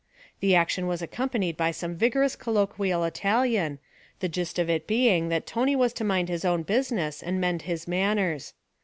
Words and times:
The 0.39 0.55
action 0.55 0.87
was 0.87 1.03
accompanied 1.03 1.55
by 1.55 1.69
some 1.69 1.95
vigorous 1.95 2.35
colloquial 2.35 3.03
Italian 3.03 3.77
the 4.19 4.27
gist 4.27 4.57
of 4.57 4.67
it 4.67 4.87
being 4.87 5.29
that 5.29 5.45
Tony 5.45 5.75
was 5.75 5.93
to 5.93 6.03
mind 6.03 6.27
his 6.27 6.43
own 6.43 6.63
business 6.63 7.21
and 7.21 7.39
mend 7.39 7.61
his 7.69 7.87
manners. 7.87 8.55